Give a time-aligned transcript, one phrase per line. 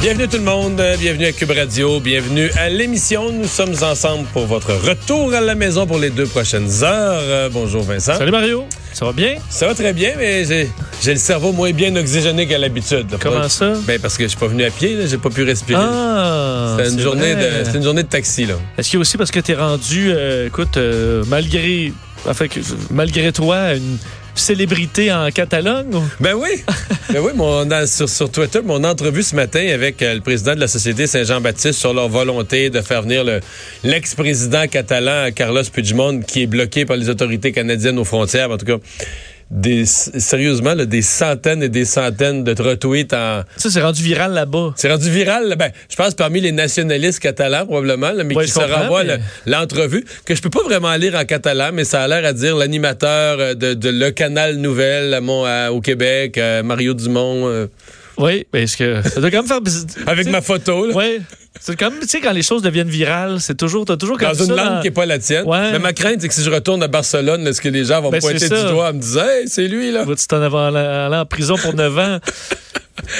[0.00, 3.32] Bienvenue tout le monde, bienvenue à Cube Radio, bienvenue à l'émission.
[3.32, 7.20] Nous sommes ensemble pour votre retour à la maison pour les deux prochaines heures.
[7.22, 8.14] Euh, bonjour Vincent.
[8.16, 9.34] Salut Mario, ça va bien?
[9.50, 10.70] Ça va très bien, mais j'ai,
[11.02, 13.06] j'ai le cerveau moins bien oxygéné qu'à l'habitude.
[13.20, 13.72] Comment Pas- ça?
[13.84, 15.80] Ben parce que je suis pas venu à pied, j'ai pas pu respirer.
[15.82, 16.76] Ah!
[16.76, 17.64] c'était une c'est journée vrai.
[17.72, 18.54] de, une journée de taxi là.
[18.78, 21.92] Est-ce qu'il y a aussi parce que t'es rendu, euh, écoute, euh, malgré,
[22.28, 23.96] enfin, que- malgré toi, une
[24.36, 26.00] célébrité en Catalogne?
[26.20, 26.48] Ben oui,
[27.12, 30.54] ben oui, mon, dans- sur, sur Twitter, mon entrevue ce matin avec euh, le président
[30.54, 33.40] de la Société Saint-Jean-Baptiste sur leur volonté de faire venir le-
[33.84, 38.50] l'ex-président catalan Carlos Puigdemont qui est bloqué par les autorités canadiennes aux frontières.
[38.50, 38.76] En tout cas,
[39.50, 43.42] des, sérieusement, là, des centaines et des centaines de retweets en...
[43.56, 44.74] Ça, c'est rendu viral là-bas.
[44.76, 48.50] C'est rendu viral, ben, je pense parmi les nationalistes catalans probablement, là, mais Ouais, qui
[48.50, 52.08] se renvoient mais- l'entrevue, que je peux pas vraiment lire en catalan, mais ça a
[52.08, 56.38] l'air à dire l'animateur euh, de, de Le Canal Nouvelle à Mont- à- au Québec,
[56.38, 57.66] euh, Mario Dumont, euh,
[58.18, 59.60] Oui, mais est-ce que ça doit quand même faire...
[60.08, 60.86] avec ma photo.
[60.86, 60.94] là.
[60.94, 61.20] Ouais.
[61.60, 64.34] C'est comme, tu sais, quand les choses deviennent virales, c'est toujours, t'as toujours comme Dans
[64.34, 64.44] ça.
[64.44, 65.46] une langue dans- qui n'est pas la tienne.
[65.46, 65.72] Ouais.
[65.72, 68.10] Mais ma crainte, c'est que si je retourne à Barcelone, est-ce que les gens vont
[68.10, 70.04] Ben, me pointer du doigt en me disant Hey, c'est lui, là?
[70.06, 72.18] Tu t'en allé allé en prison pour 9 ans?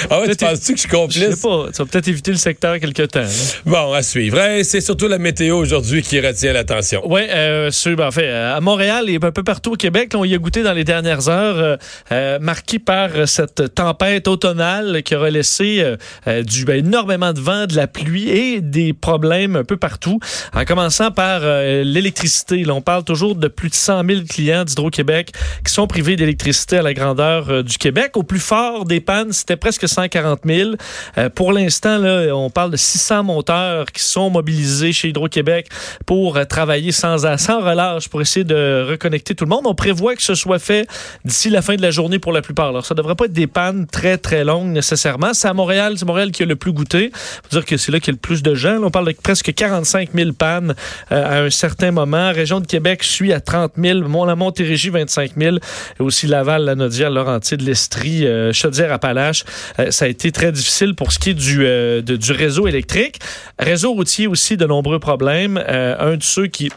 [0.09, 1.41] Ah ouais, tu penses-tu que je suis Je sais complice?
[1.41, 1.65] pas.
[1.71, 3.19] Tu vas peut-être éviter le secteur quelque temps.
[3.21, 3.27] là.
[3.65, 4.37] Bon, à suivre.
[4.63, 7.01] C'est surtout la météo aujourd'hui qui retient l'attention.
[7.05, 10.19] Oui, euh, ben, en fait, euh, à Montréal et un peu partout au Québec, là,
[10.19, 11.77] on y a goûté dans les dernières heures, euh,
[12.11, 15.81] euh, marqué par euh, cette tempête automnale qui aura laissé
[16.27, 20.19] euh, du, ben, énormément de vent, de la pluie et des problèmes un peu partout.
[20.53, 22.63] En commençant par euh, l'électricité.
[22.63, 25.31] Là, on parle toujours de plus de 100 000 clients d'Hydro-Québec
[25.65, 28.11] qui sont privés d'électricité à la grandeur du Québec.
[28.15, 30.71] Au plus fort des pannes, c'était presque 140 000.
[31.17, 32.01] Euh, pour l'instant,
[32.33, 35.67] on parle de 600 monteurs qui sont mobilisés chez Hydro-Québec
[36.05, 39.63] pour euh, travailler sans, sans relâche pour essayer de reconnecter tout le monde.
[39.65, 40.87] On prévoit que ce soit fait
[41.25, 42.69] d'ici la fin de la journée pour la plupart.
[42.69, 45.33] Alors, ça devrait pas être des pannes très, très longues nécessairement.
[45.33, 47.11] C'est à Montréal, c'est Montréal qui a le plus goûté.
[47.13, 48.81] Faut dire que c'est là qu'il y a le plus de gens.
[48.81, 50.75] On parle de presque 45 000 pannes
[51.11, 52.31] euh, à un certain moment.
[52.31, 54.07] Région de Québec suit à 30 000.
[54.07, 55.57] Mont la Montérégie, 25 000.
[55.57, 59.43] Et aussi Laval, la Naudière, Laurentide, l'Estrie, Chaudière-Appalaches.
[59.79, 63.19] Euh, ça a été très difficile pour ce qui est du, euh, du réseau électrique.
[63.59, 65.57] Réseau routier aussi, de nombreux problèmes.
[65.67, 66.69] Euh, un de ceux qui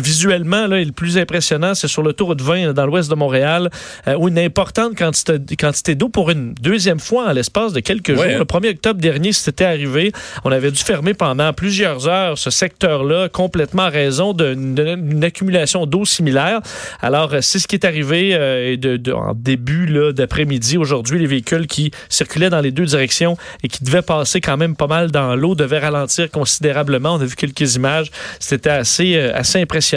[0.00, 3.14] visuellement là, est le plus impressionnant, c'est sur le tour de 20 dans l'ouest de
[3.14, 3.70] Montréal,
[4.06, 8.08] euh, où une importante quantité, quantité d'eau pour une deuxième fois en l'espace de quelques
[8.10, 8.38] Ouais, jours.
[8.38, 10.12] Le 1er octobre dernier, c'était arrivé.
[10.44, 16.04] On avait dû fermer pendant plusieurs heures ce secteur-là, complètement à raison d'une accumulation d'eau
[16.04, 16.60] similaire.
[17.00, 20.76] Alors, euh, c'est ce qui est arrivé euh, et de, de- en début d'après-midi.
[20.78, 24.76] Aujourd'hui, les véhicules qui circulaient dans les deux directions et qui devaient passer quand même
[24.76, 27.14] pas mal dans l'eau devaient ralentir considérablement.
[27.14, 28.10] On a vu quelques images.
[28.40, 29.87] C'était assez, euh, assez impressionnant.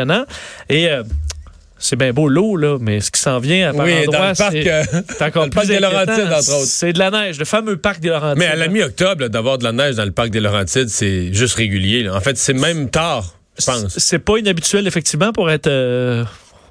[0.69, 1.03] Et euh,
[1.79, 4.69] c'est bien beau l'eau, là, mais ce qui s'en vient à par Oui, parc, c'est
[4.71, 4.83] euh,
[5.21, 5.79] encore plus des.
[5.79, 6.67] Laurentides, entre autres.
[6.67, 8.37] C'est de la neige, le fameux parc des Laurentides.
[8.39, 11.55] Mais à la mi-octobre, d'avoir de la neige dans le parc des Laurentides, c'est juste
[11.55, 12.03] régulier.
[12.03, 12.15] là.
[12.15, 13.97] En fait, c'est même tard, je pense.
[13.97, 15.67] C'est pas inhabituel, effectivement, pour être.
[15.67, 16.23] euh,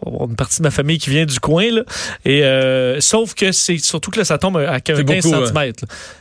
[0.06, 1.82] une partie de ma famille qui vient du coin, là.
[2.24, 5.56] Et, euh, sauf que c'est surtout que là, ça tombe à 15 C'est beaucoup, cm.
[5.56, 5.72] hein.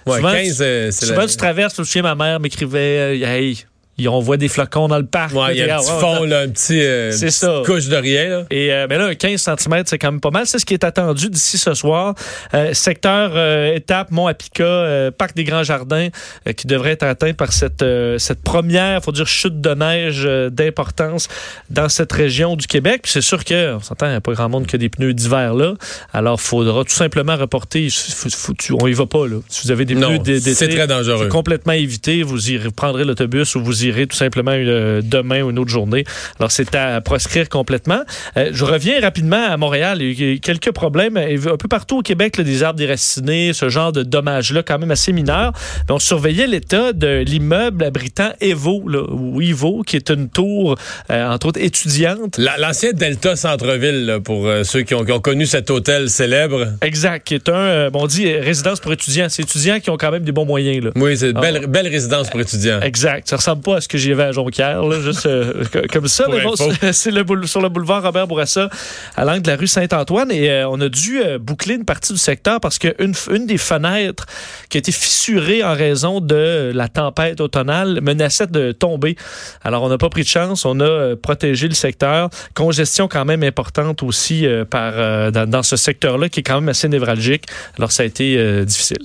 [0.05, 3.19] Ouais, souvent, 15, euh, c'est Souvent, la- tu traverses, je me souviens, ma mère m'écrivait,
[3.21, 3.65] hey,
[4.07, 5.33] on voit des flocons dans le parc.
[5.33, 7.61] Ouais, il y a un petit ouais, fond, là, un petit, euh, une ça.
[7.65, 8.29] couche de rien.
[8.29, 8.43] Là.
[8.51, 10.45] Et euh, ben là, un 15 cm, c'est quand même pas mal.
[10.45, 12.13] C'est ce qui est attendu d'ici ce soir.
[12.53, 13.37] Euh, secteur
[13.75, 16.07] étape Mont-Apica, parc des Grands Jardins,
[16.55, 17.83] qui devrait être atteint par cette
[18.17, 21.27] cette première, faut dire, chute de neige d'importance
[21.69, 23.01] dans cette région du Québec.
[23.03, 24.89] Puis c'est sûr que on s'entend, il n'y a pas grand monde qui a des
[24.89, 25.73] pneus d'hiver là.
[26.13, 27.89] Alors, faudra tout simplement reporter.
[27.89, 29.37] Faut- faut- tu- on y va pas là.
[29.47, 31.27] Si vous avez des pneus d'é- d'été, c'est très dangereux.
[31.27, 32.23] complètement évité.
[32.23, 36.03] Vous irez, prendrez l'autobus ou vous tout simplement euh, demain ou une autre journée.
[36.39, 38.01] Alors, c'est à proscrire complètement.
[38.37, 40.01] Euh, je reviens rapidement à Montréal.
[40.01, 42.77] Il y a eu quelques problèmes euh, un peu partout au Québec, là, des arbres
[42.79, 45.53] déracinés, ce genre de dommages-là, quand même assez mineurs.
[45.87, 50.75] Mais on surveillait l'état de l'immeuble abritant Evo, là, ou Ivo, qui est une tour,
[51.11, 52.37] euh, entre autres, étudiante.
[52.37, 56.67] La- L'ancien Delta Centre-Ville, pour euh, ceux qui ont, qui ont connu cet hôtel célèbre.
[56.81, 59.27] Exact, qui est un, bon, on dit résidence pour étudiants.
[59.29, 60.83] C'est étudiants qui ont quand même des bons moyens.
[60.85, 60.91] Là.
[60.95, 62.79] Oui, c'est une belle, belle résidence pour étudiants.
[62.81, 63.27] Exact.
[63.27, 66.07] Ça ressemble pas à ce que j'y vais à Jonquière, là, juste euh, co- comme
[66.07, 66.25] ça.
[66.29, 68.69] Mais bon, c'est- c'est le boule- sur le boulevard Robert Bourassa,
[69.15, 70.31] à l'angle de la rue Saint-Antoine.
[70.31, 73.57] Et euh, on a dû euh, boucler une partie du secteur parce qu'une une des
[73.57, 74.25] fenêtres
[74.69, 79.15] qui a été fissurée en raison de la tempête automnale menaçait de tomber.
[79.63, 80.65] Alors, on n'a pas pris de chance.
[80.65, 82.29] On a protégé le secteur.
[82.53, 86.87] Congestion quand même importante aussi par, dans, dans ce secteur-là qui est quand même assez
[86.87, 87.45] névralgique.
[87.77, 88.97] Alors, ça a été difficile.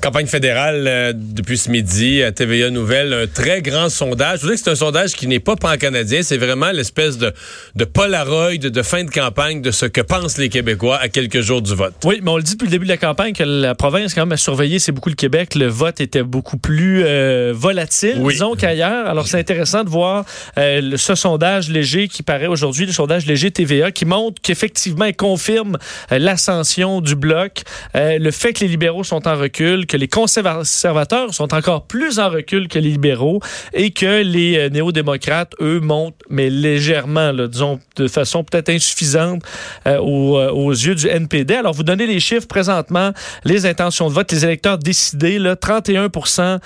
[0.00, 4.11] Campagne fédérale depuis ce midi à TVA Nouvelle, un très grand sondage.
[4.18, 7.32] Je vous dis que c'est un sondage qui n'est pas pan-canadien, c'est vraiment l'espèce de,
[7.76, 11.62] de Polaroid de fin de campagne de ce que pensent les Québécois à quelques jours
[11.62, 11.94] du vote.
[12.04, 14.22] Oui, mais on le dit depuis le début de la campagne que la province, quand
[14.22, 15.54] même, a surveillé, c'est beaucoup le Québec.
[15.54, 18.34] Le vote était beaucoup plus euh, volatile, Oui.
[18.34, 19.08] disons, qu'ailleurs.
[19.08, 20.24] Alors, c'est intéressant de voir
[20.58, 25.06] euh, le- ce sondage léger qui paraît aujourd'hui, le sondage léger TVA, qui montre qu'effectivement,
[25.06, 25.78] il confirme
[26.12, 27.62] euh, l'ascension du bloc,
[27.96, 32.18] euh, le fait que les libéraux sont en recul, que les conservateurs sont encore plus
[32.18, 33.40] en recul que les libéraux
[33.72, 39.42] et que les euh, néo-démocrates, eux, montent, mais légèrement, disons, de façon peut-être insuffisante
[39.86, 41.54] euh, aux, euh, aux yeux du NPD.
[41.54, 43.12] Alors, vous donnez les chiffres présentement,
[43.44, 46.58] les intentions de vote, les électeurs décidés, là, 31%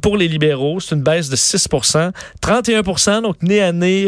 [0.00, 2.12] pour les libéraux, c'est une baisse de 6%
[2.42, 4.06] 31% donc nez à nez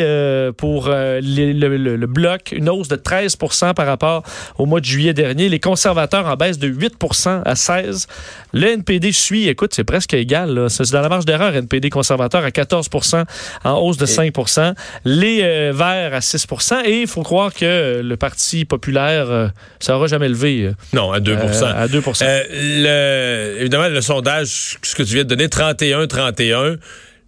[0.56, 4.22] pour le, bloc, une hausse de 13% par rapport
[4.58, 5.48] au mois de juillet dernier.
[5.48, 8.06] Les conservateurs en baisse de 8% à 16
[8.52, 10.66] Le NPD suit, écoute, c'est presque égal.
[10.68, 14.75] C'est dans la marge d'erreur, NPD conservateur à 14 en hausse de 5%
[15.05, 19.49] Les euh, Verts à 6% Et il faut croire que euh, le Parti populaire, euh,
[19.78, 24.00] ça n'aura jamais levé euh, Non, à 2 euh, à 2 Euh, le, évidemment, le
[24.00, 26.78] sondage, ce que tu viens de donner, 31-31,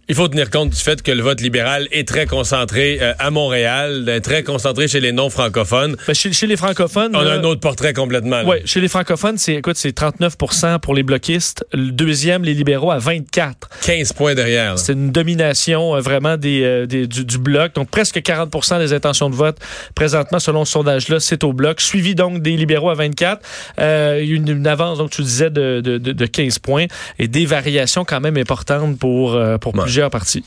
[0.09, 3.31] il faut tenir compte du fait que le vote libéral est très concentré euh, à
[3.31, 5.95] Montréal, euh, très concentré chez les non-francophones.
[6.07, 7.15] Ben, chez, chez les francophones...
[7.15, 8.41] On a là, un autre portrait complètement.
[8.45, 11.65] Oui, chez les francophones, c'est écoute, c'est 39% pour les bloquistes.
[11.71, 14.77] Le deuxième, les libéraux, à 24 15 points derrière.
[14.77, 17.73] C'est une domination euh, vraiment des, euh, des- du, du bloc.
[17.75, 19.57] Donc, presque 40% des intentions de vote,
[19.95, 21.79] présentement, selon ce sondage-là, c'est au bloc.
[21.79, 23.41] Suivi donc des libéraux à 24.
[23.79, 26.59] Euh, il y a une, une avance, donc tu disais, de, de, de- de 15
[26.59, 26.85] points
[27.19, 29.85] et des variations quand même importantes pour, euh, pour Ouais.
[29.93, 30.43] Plusieurs partis.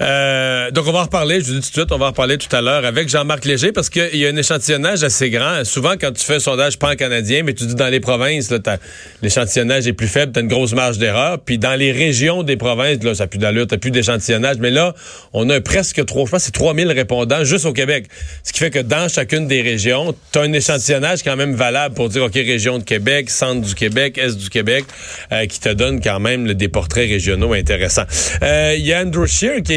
[0.00, 2.08] Euh, donc, on va en reparler, je vous dis tout de suite, on va en
[2.08, 5.62] reparler tout à l'heure avec Jean-Marc Léger parce qu'il y a un échantillonnage assez grand.
[5.64, 8.50] Souvent, quand tu fais un sondage pan-canadien, mais tu dis dans les provinces,
[9.20, 11.38] l'échantillonnage est plus faible, tu as une grosse marge d'erreur.
[11.38, 14.56] Puis dans les régions des provinces, là, ça n'a plus d'allure, tu plus d'échantillonnage.
[14.58, 14.94] Mais là,
[15.34, 18.06] on a presque trois, je pense c'est 3000 répondants juste au Québec.
[18.44, 21.94] Ce qui fait que dans chacune des régions, tu as un échantillonnage quand même valable
[21.94, 24.86] pour dire, OK, région de Québec, centre du Québec, est du Québec,
[25.30, 28.06] euh, qui te donne quand même des portraits régionaux intéressants.
[28.42, 29.74] Euh, Il y a Andrew Scheer qui,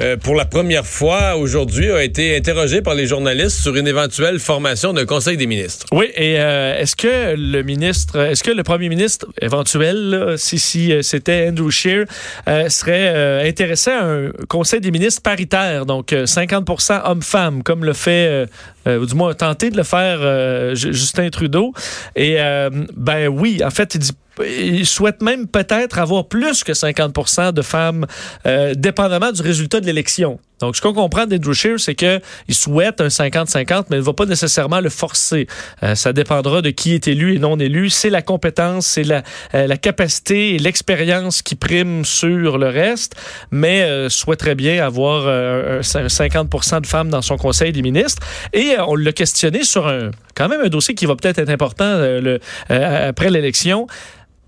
[0.00, 4.38] euh, pour la première fois aujourd'hui, a été interrogé par les journalistes sur une éventuelle
[4.38, 5.86] formation d'un conseil des ministres.
[5.92, 11.02] Oui, et euh, est-ce que le ministre, est-ce que le premier ministre éventuel, si, euh,
[11.02, 12.04] c'était Andrew Scheer,
[12.48, 17.84] euh, serait euh, intéressé à un conseil des ministres paritaire, donc euh, 50% hommes-femmes, comme
[17.84, 18.46] le fait, euh,
[18.86, 21.72] euh, ou du moins tenté de le faire euh, Ju- Justin Trudeau?
[22.14, 24.12] Et euh, ben oui, en fait, il dit
[24.44, 28.06] il souhaite même peut-être avoir plus que 50% de femmes,
[28.46, 30.38] euh, dépendamment du résultat de l'élection.
[30.60, 34.14] Donc, ce qu'on comprend d'Andrew Scheer, c'est qu'il souhaite un 50-50, mais il ne va
[34.14, 35.46] pas nécessairement le forcer.
[35.82, 37.90] Euh, ça dépendra de qui est élu et non élu.
[37.90, 39.22] C'est la compétence, c'est la,
[39.54, 43.16] euh, la capacité et l'expérience qui priment sur le reste,
[43.50, 47.82] mais euh, souhaiterait bien avoir euh, un, un 50% de femmes dans son conseil des
[47.82, 48.22] ministres.
[48.54, 51.48] Et euh, on l'a questionné sur un quand même un dossier qui va peut-être être
[51.48, 53.86] important euh, le, après l'élection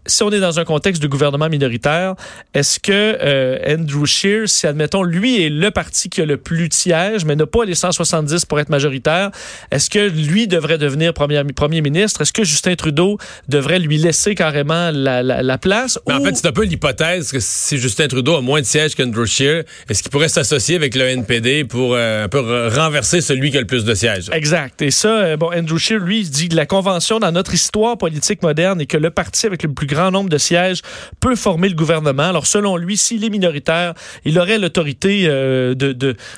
[0.08, 2.14] si on est dans un contexte de gouvernement minoritaire,
[2.54, 6.68] est-ce que euh, Andrew Scheer, si admettons lui est le parti qui a le plus
[6.68, 9.30] de sièges, mais n'a pas les 170 pour être majoritaire,
[9.70, 12.22] est-ce que lui devrait devenir premier, premier ministre?
[12.22, 16.34] Est-ce que Justin Trudeau devrait lui laisser carrément la, la, la place Mais en fait,
[16.36, 20.02] c'est un peu l'hypothèse que si Justin Trudeau a moins de sièges qu'Andrew Scheer, est-ce
[20.02, 23.60] qu'il pourrait s'associer avec le NPD pour euh, un peu re- renverser celui qui a
[23.60, 24.30] le plus de sièges?
[24.32, 24.80] Exact.
[24.82, 28.42] Et ça, euh, bon, Andrew Scheer, lui, dit que la convention dans notre histoire politique
[28.42, 30.80] moderne est que le parti avec le plus grand nombre de sièges
[31.20, 32.24] peut former le gouvernement.
[32.28, 35.92] Alors, selon lui, s'il est minoritaire, il aurait l'autorité euh, de,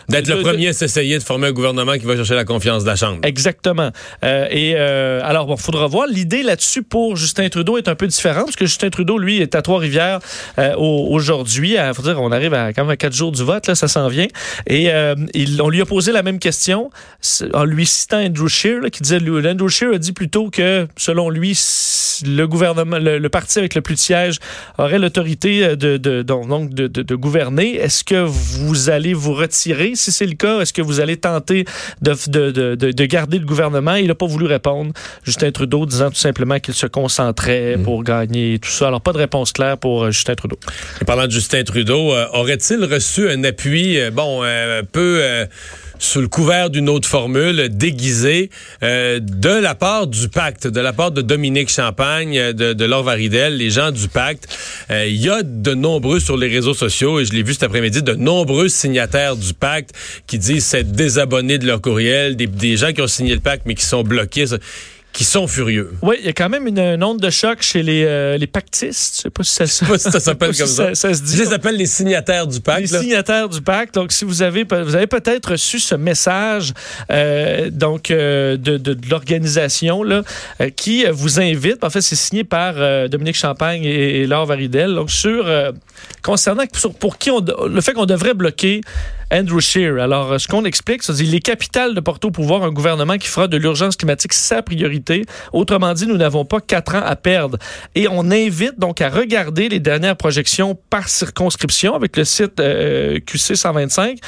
[0.09, 2.83] D'être le de- premier à s'essayer de former un gouvernement qui va chercher la confiance
[2.85, 3.21] de la Chambre.
[3.23, 3.91] Exactement.
[4.25, 6.07] Euh, et euh, alors, bon, faudra voir.
[6.07, 9.55] L'idée là-dessus pour Justin Trudeau est un peu différente parce que Justin Trudeau, lui, est
[9.55, 10.19] à Trois-Rivières
[10.77, 11.77] au- aujourd'hui.
[11.77, 13.89] À- Faut dire, on arrive à quand même à quatre jours du vote, là, ça
[13.89, 14.29] s'en vient.
[14.67, 14.89] Et
[15.35, 16.91] il- on lui a posé la même question
[17.55, 21.31] en lui citant Andrew Scheer, là, qui disait, Andrew Scheer a dit plutôt que, selon
[21.31, 21.59] lui,
[22.27, 24.39] le gouvernement, le, le parti parti avec le plus de sièges
[24.77, 27.77] aurait l'autorité de, de, donc de, de, de gouverner.
[27.77, 29.93] Est-ce que vous allez vous retirer?
[29.95, 31.65] Si c'est le cas, est-ce que vous allez tenter
[32.03, 33.95] de, de, de, garder le gouvernement?
[33.95, 34.93] Il n'a pas voulu répondre.
[35.25, 37.83] Justin Trudeau disant tout simplement qu'il se concentrait mm.
[37.83, 38.89] pour gagner tout ça.
[38.89, 40.59] Alors, pas de réponse claire pour euh, Justin Trudeau.
[41.01, 45.23] Et parlant de Justin Trudeau, euh, aurait-il reçu un appui, euh, bon, un peu
[46.01, 48.51] sous le couvert d'une autre formule déguisée
[48.83, 52.85] euh, de la part du pacte, de la part de Dominique Champagne, euh, de, de
[52.87, 54.49] Laure Varidel, les gens du pacte.
[54.91, 57.65] Euh, il y a de nombreux sur les réseaux sociaux, et je l'ai vu cet
[57.65, 59.91] après-midi, de nombreux signataires du pacte
[60.27, 63.65] qui disent s'être désabonnés de leur courriel, des, des gens qui ont signé le pacte
[63.67, 64.47] mais qui sont bloqués
[65.21, 65.93] qui sont furieux.
[66.01, 69.17] Oui, il y a quand même une, onde de choc chez les, euh, les pactistes.
[69.17, 69.67] Je sais pas si ça,
[69.99, 70.95] ça s'appelle comme ça.
[70.95, 71.13] ça.
[71.13, 71.37] se dit.
[71.37, 72.81] Je les appelle les signataires du pacte.
[72.81, 73.95] Les signataires du pacte.
[73.97, 76.73] Donc, si vous avez, vous avez peut-être reçu ce message
[77.13, 80.23] euh, donc euh, de, de, l'organisation là
[80.75, 81.85] qui vous invite.
[81.85, 82.77] En fait, c'est signé par
[83.11, 84.95] Dominique Champagne et, Laure Varidel.
[84.95, 85.45] Donc, sur
[86.23, 86.65] concernant
[86.99, 88.81] pour qui on, le fait qu'on devrait bloquer
[89.33, 89.99] Andrew Scheer.
[89.99, 93.29] Alors, ce qu'on explique, c'est qu'il est capital de porter au pouvoir un gouvernement qui
[93.29, 95.25] fera de l'urgence climatique sa priorité.
[95.53, 97.59] Autrement dit, nous n'avons pas quatre ans à perdre.
[97.95, 103.19] Et on invite donc à regarder les dernières projections par circonscription avec le site euh,
[103.21, 104.19] QC 125,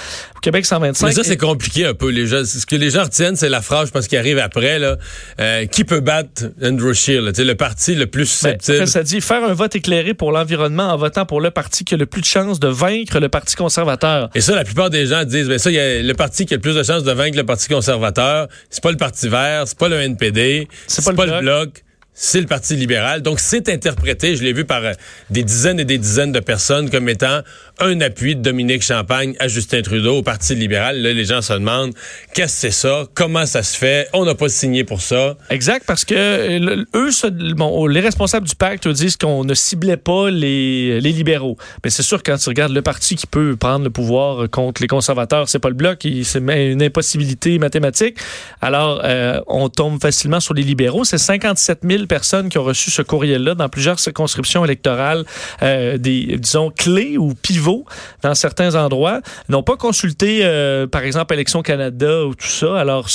[0.40, 1.06] Québec 125.
[1.06, 2.11] Mais ça, c'est compliqué un peu.
[2.11, 4.78] Les gens, ce que les gens retiennent, c'est la phrase, je pense, qui arrive après.
[4.78, 4.97] Là,
[5.40, 7.21] euh, qui peut battre Andrew Scheer?
[7.21, 8.87] Là, le parti le plus ben, susceptible.
[8.87, 11.97] ça dit faire un vote éclairé pour l'environnement en votant pour le parti qui a
[11.97, 14.28] le plus de chances de vaincre le Parti conservateur.
[14.35, 16.56] Et ça, la plupart des gens disent, ben ça, y a le parti qui a
[16.56, 19.78] le plus de chances de vaincre le Parti conservateur, c'est pas le Parti vert, c'est
[19.78, 21.82] pas le NPD, c'est pas, le bloc
[22.14, 23.23] c'est le Parti libéral.
[23.23, 24.92] Donc, c'est interprété, je l'ai vu par euh,
[25.31, 27.40] des dizaines et des dizaines de personnes comme étant
[27.81, 31.00] un appui de Dominique Champagne à Justin Trudeau au Parti libéral.
[31.00, 31.95] Là, les gens se demandent
[32.35, 35.37] qu'est-ce que c'est ça, comment ça se fait, on n'a pas signé pour ça.
[35.50, 37.11] Exact, parce que euh, eux,
[37.57, 41.57] bon, les responsables du pacte disent qu'on ne ciblait pas les, les libéraux.
[41.83, 44.88] Mais c'est sûr, quand tu regardes le parti qui peut prendre le pouvoir contre les
[44.88, 48.19] conservateurs, c'est pas le bloc, c'est une impossibilité mathématique.
[48.61, 51.04] Alors, euh, on tombe facilement sur les libéraux.
[51.04, 55.25] C'est 57 000 personnes qui ont reçu ce courriel-là dans plusieurs circonscriptions électorales,
[55.62, 57.85] euh, des, disons, clés ou pivots
[58.23, 62.78] dans certains endroits, n'ont pas consulté, euh, par exemple, Élection Canada ou tout ça.
[62.78, 63.09] Alors,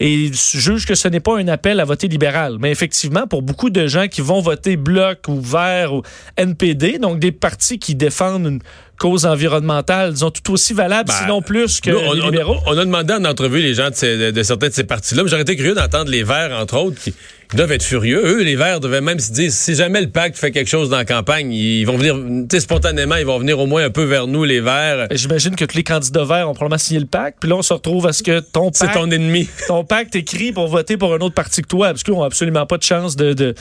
[0.00, 2.56] et jugent que ce n'est pas un appel à voter libéral.
[2.60, 6.02] Mais effectivement, pour beaucoup de gens qui vont voter Bloc ou Vert ou
[6.36, 8.60] NPD, donc des partis qui défendent une
[8.98, 12.56] cause environnementale, disons, tout aussi valable, ben, sinon plus que on, les libéraux.
[12.66, 15.42] On, a demandé en entrevue les gens de, de, certains de ces partis-là, mais j'aurais
[15.42, 17.14] été curieux d'entendre les Verts, entre autres, qui
[17.56, 18.20] doivent être furieux.
[18.24, 20.98] Eux, les Verts devaient même se dire, si jamais le pacte fait quelque chose dans
[20.98, 22.16] la campagne, ils vont venir,
[22.60, 25.08] spontanément, ils vont venir au moins un peu vers nous, les Verts.
[25.10, 27.72] J'imagine que tous les candidats Verts ont probablement signé le pacte, puis là, on se
[27.72, 28.76] retrouve à ce que ton pacte...
[28.76, 29.48] C'est ton ennemi.
[29.66, 32.66] Ton pacte écrit pour voter pour un autre parti que toi, parce qu'ils n'ont absolument
[32.66, 33.54] pas de chance de,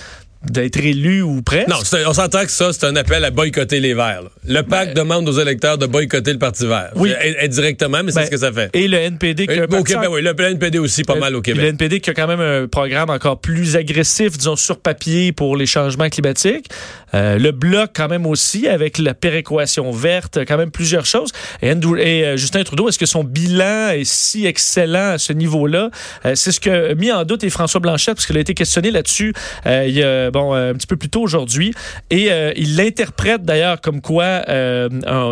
[0.43, 1.67] d'être élu ou presque?
[1.67, 4.23] Non, on s'entend que ça, c'est un appel à boycotter les Verts.
[4.45, 6.91] Le PAC ben- demande aux électeurs de boycotter le Parti vert.
[6.95, 7.11] Oui.
[7.41, 8.69] Indirectement, mais c'est ben, ce que ça fait.
[8.73, 11.61] Et le NPD qui a au Québec, oui, le NPD aussi pas mal au Québec.
[11.61, 15.55] Le NPD qui a quand même un programme encore plus agressif, disons, sur papier pour
[15.55, 16.69] les changements climatiques.
[17.13, 21.31] Euh, le Bloc quand même aussi, avec la péréquation verte, quand même plusieurs choses.
[21.61, 25.89] Et, euh, Justin Trudeau, est-ce que son bilan est si excellent à ce niveau-là?
[26.25, 28.91] Euh, c'est ce que mis en doute et François Blanchette, parce qu'il a été questionné
[28.91, 29.33] là-dessus
[29.65, 31.73] il y a bon, un petit peu plus tôt aujourd'hui.
[32.09, 34.89] Et il l'interprète d'ailleurs comme quoi, euh,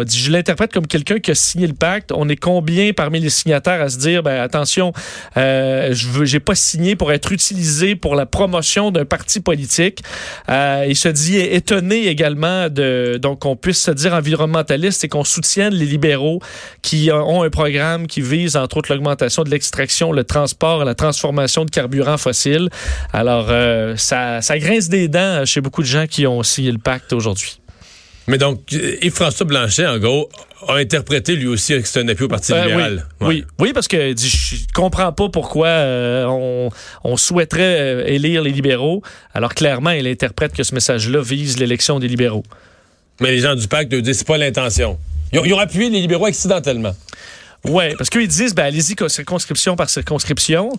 [0.08, 2.12] je l'interprète comme quelqu'un qui a signé le pacte.
[2.14, 4.94] On est combien parmi les signataires à se dire, ben attention,
[5.36, 10.02] je veux, j'ai pas signé pour être utilisé pour la promotion d'un parti politique?
[10.50, 15.74] il se dit étonné également de donc qu'on puisse se dire environnementaliste et qu'on soutienne
[15.74, 16.40] les libéraux
[16.84, 21.66] qui ont un programme qui vise entre autres l'augmentation de l'extraction, le transport, la transformation
[21.66, 22.70] de carburants fossiles.
[23.14, 23.48] Alors
[23.98, 27.60] ça, ça grince des dents chez beaucoup de gens qui ont signé le pacte aujourd'hui.
[28.28, 30.30] Mais donc, Yves-François Blanchet, en gros,
[30.68, 33.06] a interprété lui aussi que c'est un appui au Parti ben libéral.
[33.22, 33.46] Oui.
[33.60, 36.70] oui, parce que je comprends pas pourquoi euh,
[37.04, 39.04] on, souhaiterait euh, élire les libéraux,
[39.34, 42.44] alors clairement, il interprète que ce message-là vise l'élection des libéraux.
[43.20, 44.98] Mais les gens du pacte disent c'est pas l'intention.
[45.32, 46.96] Ils, ont appuyé les libéraux accidentellement.
[47.66, 50.72] Oui, parce qu'ils disent, ben, allez-y circonscription par circonscription.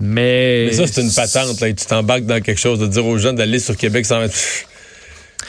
[0.00, 1.60] Mais, mais ça, c'est une patente.
[1.60, 4.34] Là, tu t'embarques dans quelque chose de dire aux gens d'aller sur Québec sans mettre.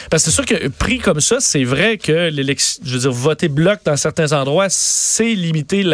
[0.10, 3.12] Parce que c'est sûr que pris comme ça, c'est vrai que l'élection, je veux dire,
[3.12, 5.86] voter bloc dans certains endroits, c'est limiter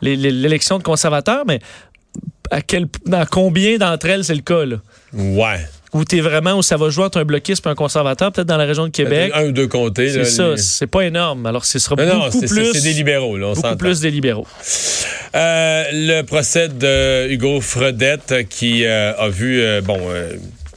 [0.00, 1.60] l'élection de conservateurs, mais
[2.50, 4.76] à quel, dans combien d'entre elles c'est le cas, là?
[5.12, 5.60] Ouais
[5.94, 8.56] où tu vraiment, où ça va jouer entre un bloquiste et un conservateur, peut-être dans
[8.56, 9.32] la région de Québec.
[9.34, 10.10] Un ou deux comtés.
[10.10, 11.46] C'est ça, c'est pas énorme.
[11.46, 12.72] Alors, ce sera beaucoup plus...
[12.72, 14.46] C'est des libéraux, là, on Beaucoup plus des libéraux.
[15.34, 19.98] Euh, le procès de Hugo Fredette qui euh, a vu, euh, bon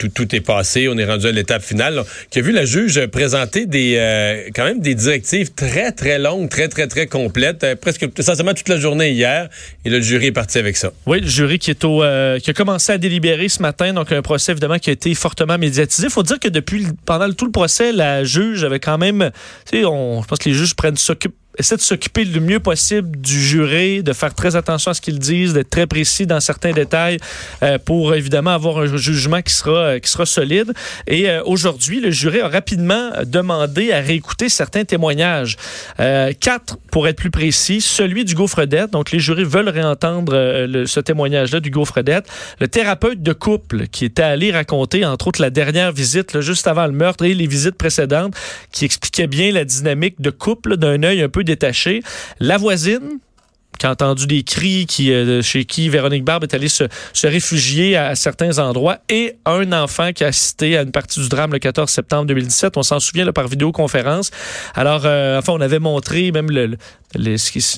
[0.10, 3.66] tout, est passé, on est rendu à l'étape finale, qui a vu la juge présenter
[3.66, 8.08] des euh, quand même des directives très, très longues, très, très, très complètes, euh, presque
[8.18, 9.50] essentiellement toute la journée hier,
[9.86, 10.92] et le jury est parti avec ça.
[11.06, 14.12] Oui, le jury qui est au euh, qui a commencé à délibérer ce matin, donc
[14.12, 16.08] un procès évidemment qui a été fortement médiatisé.
[16.08, 19.32] Il faut dire que depuis pendant tout le procès, la juge avait quand même,
[19.70, 22.60] tu sais, on, je pense que les juges prennent s'occupent essaie de s'occuper le mieux
[22.60, 26.40] possible du juré, de faire très attention à ce qu'ils disent, d'être très précis dans
[26.40, 27.18] certains détails
[27.64, 30.74] euh, pour évidemment avoir un jugement qui sera, euh, qui sera solide.
[31.08, 35.56] Et euh, aujourd'hui, le jury a rapidement demandé à réécouter certains témoignages.
[35.98, 38.92] Quatre, pour être plus précis, celui du gaufredette.
[38.92, 40.34] Donc, les jurés veulent réentendre
[40.86, 42.26] ce témoignage-là du gaufredette.
[42.60, 46.88] Le thérapeute de couple qui était allé raconter, entre autres, la dernière visite, juste avant
[46.88, 48.36] le meurtre et les visites précédentes,
[48.72, 52.02] qui expliquait bien la dynamique de couple d'un œil un peu détaché.
[52.40, 53.20] La voisine,
[53.80, 57.28] qui a entendu des cris, qui, euh, chez qui Véronique Barbe est allée se, se
[57.28, 61.30] réfugier à, à, certains endroits, et un enfant qui a assisté à une partie du
[61.30, 62.78] drame le 14 septembre 2017.
[62.78, 64.32] On s'en souvient là, par vidéoconférence.
[64.76, 66.78] Alors, euh, enfin, on avait montré même le,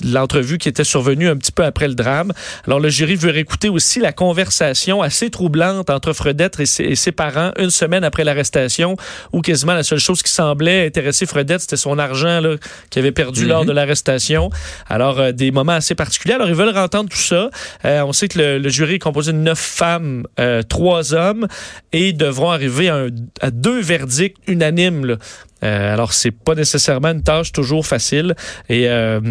[0.04, 2.32] l'entrevue qui était survenue un petit peu après le drame.
[2.66, 6.96] Alors, le jury veut réécouter aussi la conversation assez troublante entre Fredette et ses, et
[6.96, 8.96] ses parents une semaine après l'arrestation,
[9.32, 12.42] où quasiment la seule chose qui semblait intéresser Fredette, c'était son argent
[12.90, 13.48] qu'il avait perdu mm -hmm.
[13.48, 14.50] lors de l'arrestation.
[14.88, 16.34] Alors, euh, des moments assez particuliers.
[16.34, 17.50] Alors, ils veulent entendre tout ça.
[17.84, 21.46] Euh, on sait que le, le, jury est composé de neuf femmes, euh, trois hommes,
[21.92, 23.08] et devront arriver à, un,
[23.40, 25.04] à deux verdicts unanimes.
[25.06, 25.16] Là.
[25.62, 28.34] Euh, alors, c'est pas nécessairement une tâche toujours facile.
[28.68, 28.88] Et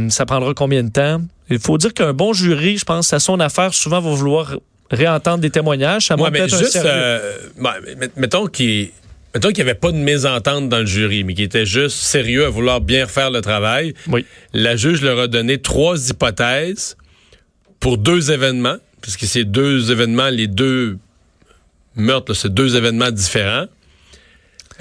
[0.10, 1.22] ça prendra combien de temps?
[1.50, 4.56] Il faut dire qu'un bon jury, je pense, à son affaire, souvent va vouloir
[4.90, 6.08] réentendre des témoignages.
[6.08, 6.80] Ça ouais, mais juste,
[8.16, 8.92] mettons qu'il
[9.34, 12.46] Mettons qu'il n'y avait pas de mésentente dans le jury, mais qu'il était juste sérieux
[12.46, 13.94] à vouloir bien faire le travail.
[14.08, 14.26] Oui.
[14.54, 16.98] La juge leur a donné trois hypothèses
[17.80, 20.98] pour deux événements, puisque c'est deux événements, les deux
[21.96, 23.66] meurtres, c'est deux événements différents.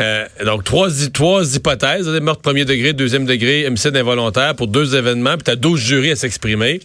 [0.00, 4.96] Euh, donc, trois, trois hypothèses, des meurtres premier degré, deuxième degré, homicide involontaire pour deux
[4.96, 6.80] événements, puis tu as 12 jurys à s'exprimer.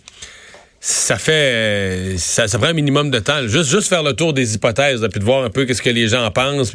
[0.79, 2.15] Ça fait.
[2.17, 3.47] Ça, ça, prend un minimum de temps.
[3.47, 6.07] Juste, juste faire le tour des hypothèses, puis de voir un peu qu'est-ce que les
[6.07, 6.73] gens en pensent.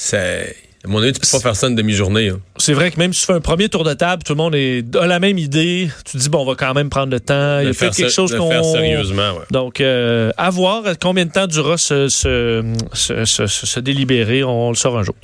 [0.00, 0.56] C'est.
[0.82, 2.30] À mon avis, tu peux pas faire ça une demi-journée.
[2.30, 2.40] Hein.
[2.56, 4.54] C'est vrai que même si tu fais un premier tour de table, tout le monde
[4.54, 5.90] est, a la même idée.
[6.06, 7.60] Tu te dis, bon, on va quand même prendre le temps.
[7.60, 8.48] De Il fait quelque chose qu'on.
[8.48, 9.44] faire sérieusement, ouais.
[9.50, 12.64] Donc, euh, à voir combien de temps durera ce, ce,
[12.94, 14.42] ce, ce, ce délibéré.
[14.42, 15.14] On le saura un jour.